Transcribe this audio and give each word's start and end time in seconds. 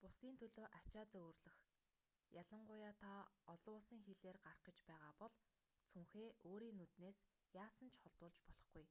бусдын 0.00 0.36
төлөө 0.42 0.66
ачаа 0.80 1.04
зөөвөрлөх 1.12 1.58
ялангуяа 2.42 2.92
та 3.02 3.12
олон 3.54 3.74
улсын 3.78 4.00
хилээр 4.06 4.36
гарах 4.44 4.62
гэж 4.68 4.78
байгаа 4.88 5.12
бол 5.20 5.34
цүнхээ 5.90 6.28
өөрийн 6.50 6.76
нүднээс 6.78 7.18
яасан 7.64 7.88
ч 7.92 7.94
холдуулж 8.02 8.36
болохгүй 8.46 8.86